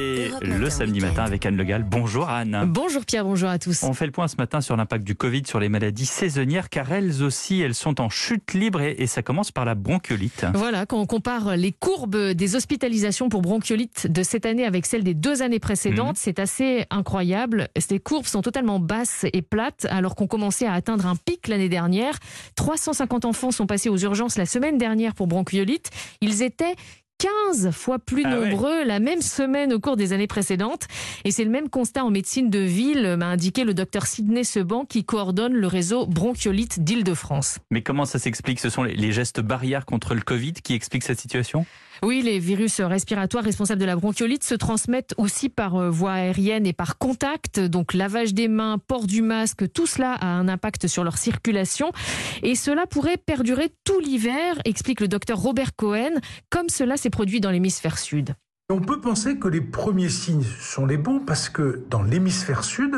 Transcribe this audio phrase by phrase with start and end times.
[0.00, 1.82] le samedi matin avec Anne Legal.
[1.82, 2.64] Bonjour Anne.
[2.68, 3.82] Bonjour Pierre, bonjour à tous.
[3.82, 6.92] On fait le point ce matin sur l'impact du Covid sur les maladies saisonnières car
[6.92, 10.46] elles aussi, elles sont en chute libre et, et ça commence par la bronchiolite.
[10.54, 15.04] Voilà, quand on compare les courbes des hospitalisations pour bronchiolite de cette année avec celles
[15.04, 16.14] des deux années précédentes, Mhm.
[16.16, 17.68] c'est assez incroyable.
[17.78, 21.68] Ces courbes sont totalement basses et plates alors qu'on commençait à atteindre un pic l'année
[21.68, 22.18] dernière.
[22.56, 25.90] 350 enfants sont passés aux urgences la semaine dernière pour bronchiolite.
[26.20, 26.74] Ils étaient
[27.18, 28.50] 15 fois plus Ah ouais.
[28.50, 30.86] nombreux la même semaine au cours des années précédentes.
[31.24, 34.84] Et c'est le même constat en médecine de ville, m'a indiqué le docteur Sidney Seban,
[34.84, 37.58] qui coordonne le réseau bronchiolite d'Île-de-France.
[37.70, 38.60] Mais comment ça s'explique?
[38.60, 41.66] Ce sont les gestes barrières contre le Covid qui expliquent cette situation?
[42.02, 46.66] Oui, les virus respiratoires responsables de la bronchiolite se transmettent aussi par euh, voie aérienne
[46.66, 47.60] et par contact.
[47.60, 51.92] Donc lavage des mains, port du masque, tout cela a un impact sur leur circulation.
[52.42, 57.40] Et cela pourrait perdurer tout l'hiver, explique le docteur Robert Cohen, comme cela s'est produit
[57.40, 58.34] dans l'hémisphère sud.
[58.68, 62.96] On peut penser que les premiers signes sont les bons parce que dans l'hémisphère sud,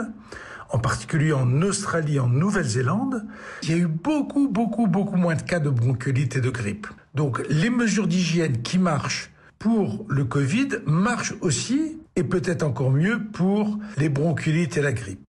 [0.70, 3.26] en particulier en Australie, en Nouvelle-Zélande,
[3.62, 6.86] il y a eu beaucoup, beaucoup, beaucoup moins de cas de bronchiolite et de grippe.
[7.14, 13.24] Donc les mesures d'hygiène qui marchent pour le Covid marchent aussi et peut-être encore mieux
[13.32, 15.20] pour les bronchiolites et la grippe.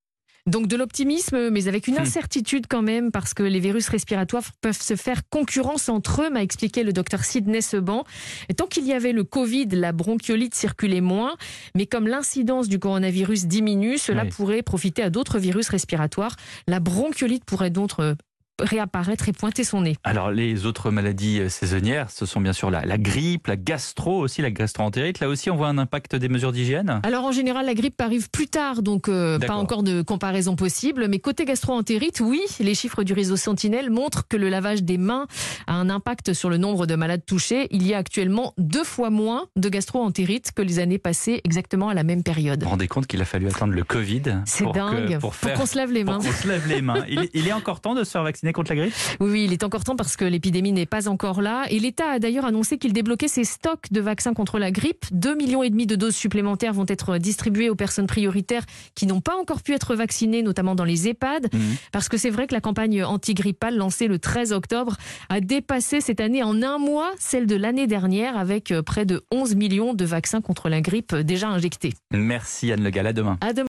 [0.47, 1.99] Donc de l'optimisme, mais avec une Hmm.
[2.01, 6.41] incertitude quand même, parce que les virus respiratoires peuvent se faire concurrence entre eux, m'a
[6.41, 8.03] expliqué le docteur Sidney Seban.
[8.47, 11.35] Et tant qu'il y avait le Covid, la bronchiolite circulait moins,
[11.75, 14.29] mais comme l'incidence du coronavirus diminue, cela Oui.
[14.29, 16.35] pourrait profiter à d'autres virus respiratoires.
[16.67, 18.15] La bronchiolite pourrait donc euh,
[18.59, 19.95] réapparaître et pointer son nez.
[20.03, 24.19] Alors les autres maladies euh, saisonnières, ce sont bien sûr la, la grippe, la gastro
[24.19, 25.19] aussi, la gastroentérite.
[25.19, 26.99] Là aussi, on voit un impact des mesures d'hygiène?
[27.03, 31.07] Alors en général, la grippe arrive plus tard, donc euh, pas encore de comparaison possible.
[31.09, 35.27] Mais côté gastro-entérite, oui, les chiffres du réseau Sentinelle montrent que le lavage des mains
[35.67, 37.67] a un impact sur le nombre de malades touchés.
[37.71, 41.93] Il y a actuellement deux fois moins de gastro-entérite que les années passées, exactement à
[41.93, 42.59] la même période.
[42.59, 45.19] Vous vous rendez compte qu'il a fallu attendre le Covid C'est pour que- dingue.
[45.19, 46.19] pour faire qu'on se lave les pour mains.
[46.19, 47.03] qu'on se lave les mains.
[47.09, 48.93] Il, est- il est encore temps de se faire vacciner contre la grippe?
[49.19, 51.65] Oui, oui, il est encore temps parce que l'épidémie n'est pas encore là.
[51.69, 55.05] Et l'État a d'ailleurs annoncé qu'il débloquait ses stocks de vaccins contre la grippe.
[55.13, 58.63] 2,5 millions et demi de doses supplémentaires vont être distribuées aux personnes prioritaires
[58.95, 61.53] qui n'ont pas encore pu être vaccinées, notamment dans les EHPAD.
[61.53, 61.61] Mhm.
[61.91, 64.97] Parce que c'est vrai que la campagne antigrippale lancée le 13 octobre
[65.29, 69.23] a dépassé cette année en un mois celle de l'année dernière avec euh, près de
[69.31, 71.93] 11 millions de vaccins contre la grippe déjà injectés.
[72.11, 73.37] Merci Anne Le Gall, à demain.
[73.41, 73.57] À demain.